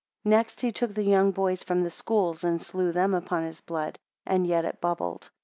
[0.25, 3.99] Next he took the young boys from the schools, and slew them upon his blood;
[4.25, 5.29] and yet it bubbled.